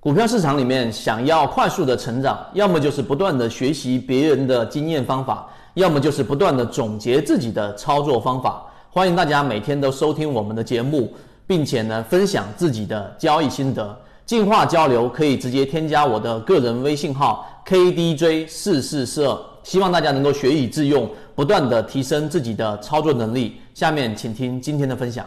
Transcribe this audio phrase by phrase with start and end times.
[0.00, 8.64] 股票市场里面，想要快速的成长，要么就是不断的学习别人的经验方法，要么就是不断的总结自己的操作方法。
[8.90, 11.12] 欢迎大家每天都收听我们的节目，
[11.46, 13.94] 并且呢分享自己的交易心得，
[14.24, 19.38] 进化交流可以直接添加我的个人微信号 KDJ 四四四二。
[19.68, 23.60] 希望大家能够学以致用，不断的提升自己的操作能力。
[23.74, 25.26] 下面请听今天的分享。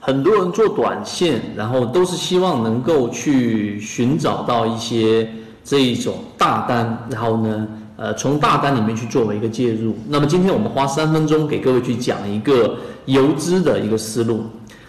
[0.00, 5.30] 很多人做短线，然后都是希望能够去寻找到一些
[5.62, 9.94] 这一种大单，然后呢，呃，从大单里面去作为一个介入。
[10.08, 14.42] 那么今天我们花三分钟给各位去讲一个游资的一个思路。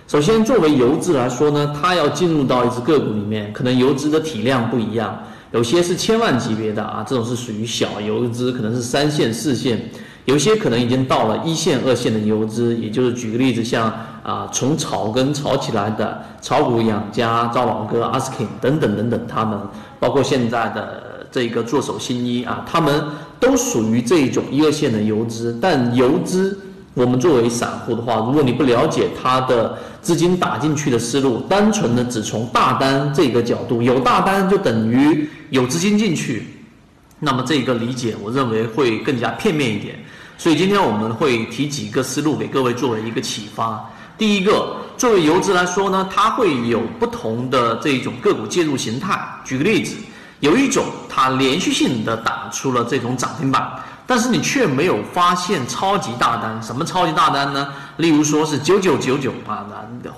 [0.08, 9.78] 首先，作为游资来说呢，它要进入到一只个股里面，可能游资的体量不一样，有些是千万级别的啊，这种是属于小游资，可能是三线、四线；
[10.26, 13.94] 有些可能已经到了一线、二线的游资，也就是举个例子，像。
[14.24, 19.60] 啊，从草根炒起来的炒股养家、赵老哥、阿斯 King 等等等等，他们
[20.00, 23.04] 包括现在的这个做手新一啊，他们
[23.38, 25.60] 都属于这一种一二线的游资。
[25.62, 26.58] 但游资，
[26.94, 36.46] 我们作为散户的话，如果你不了解他的资金打进去的思路，单纯的只从大单这个角度，有大单就等于有资金进去，
[37.20, 39.96] 那么这个理解，我认为会更加片面一点。
[40.38, 43.82] 所以今天我们会提几个思路给各位作为一个启发。
[44.18, 49.18] 第一个，作为游资来说呢，它会有不同的这种个股介入形态。
[49.46, 49.96] 举个例子，
[50.42, 53.72] 有一种它连续性的打出了这种涨停板，
[54.06, 56.62] 但是你却没有发现超级大单。
[56.62, 57.70] 什么超级大单呢？
[57.98, 59.66] 例如说是九九九九啊，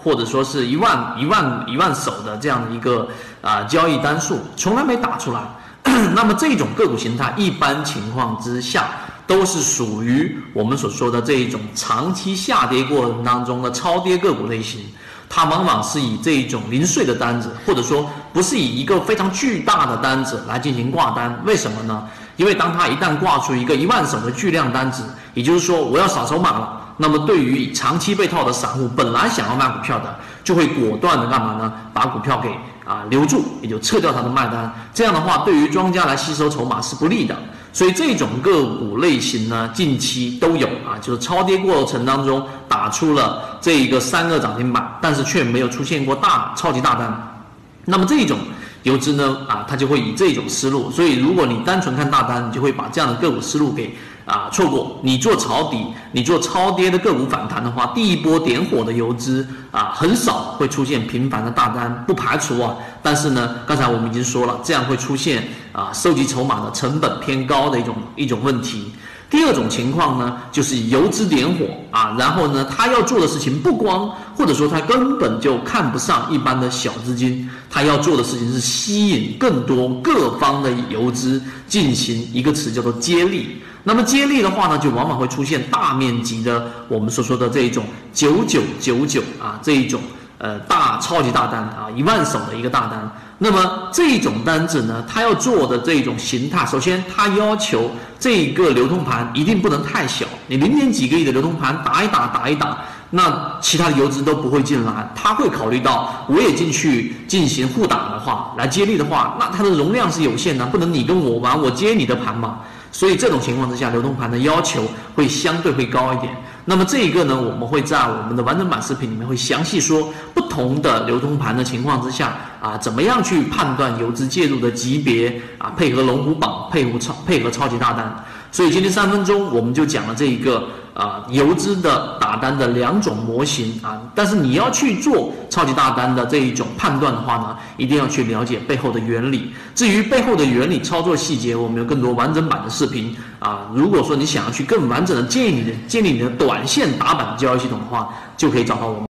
[0.03, 3.07] 或者说是一万一万一万手的这样的一个
[3.41, 5.41] 啊交易单数，从来没打出来。
[6.15, 8.89] 那么这种个股形态，一般情况之下。
[9.27, 14.81] 都是属于我们所说的这一种长期下跌过程当中的超跌个股类型，
[15.27, 21.35] 它往往是以这一种零碎的单子，或者说不是以一个非常巨大的单子来进行挂单。
[21.43, 22.07] 为什么呢？
[22.35, 31.73] 因为当它一旦挂出一个一万手的巨量单子，也就是说我要扫筹码了，那么对于长期被套的散户，本来想要卖股票的，就会果断的干嘛呢？
[31.93, 32.49] 把股票给
[32.89, 34.73] 啊留住，也就撤掉他的卖单。
[34.93, 37.35] 这样的话，对于庄家来吸收筹码是不利的。
[37.73, 47.37] 所以这种个股类型呢，近期都有啊，就是超跌过程当中打出了这一个三个涨停板，但是却没有出现过大超级大单。
[47.83, 48.39] 那么这种
[48.83, 50.89] 游资呢，啊，它就会以这种思路。
[50.89, 53.93] 所以如果你单纯看大单，你就会把这样的个股思路给。
[54.25, 62.75] 啊，错过你做抄底，你做超跌的个股反弹的话，第一波点火的游资啊，很少会出现频繁的大单，不排除啊。
[63.03, 68.91] 但是呢，刚才我们已经说了，这样会出现啊，收集筹码的成本偏高的一种一种问题。
[69.27, 83.57] 第二种情况呢，就是游资点火啊，然后呢，他要做的事情不光，或者说他根本就看不上一般的小资金，他要做的事情是吸引更多各方的游资进行一个词叫做接力。
[83.87, 90.01] 那么接力的话呢，就往往会出现大面积的我们所说的这一种九九九九啊这一种
[90.39, 93.09] 呃大超级大单啊一万手的一个大单。
[93.37, 102.77] 那么这种单子呢，它要做的这种形态，首先它要求这个流通盘一定不能太小，你零点几个亿的流通盘打一打打一打，
[103.11, 112.59] 那其他的游资都不会进来，他会考虑到我也进去进行互打的话，来接力的话，那它的容量是有限的，不能你跟我玩，我接你的盘嘛。
[112.95, 114.81] 所以这种情况之下，流通盘的要求
[115.15, 116.33] 会相对会高一点。
[116.63, 128.15] 那么这一个呢，我们会在我们的完整版视频里面会详细说不同的流通盘的情况之下啊，怎么样去判断游资介入的级别啊，配合龙虎榜，配合超配合超级大单。
[128.49, 130.65] 所以今天三分钟我们就讲了这一个。
[130.95, 139.51] 啊，游资的打单的两种模型啊，但是你要去做超级大单的这一种判断的话呢，一定要去了解背后的原理。
[139.75, 143.69] 至于背后的原理、操作细节，我们有更多完整版的视频啊。
[143.73, 148.07] 如果说你想要去更完整的建议你的建立你的短线打板交易系统的话，
[148.37, 149.14] 就可以找到我们。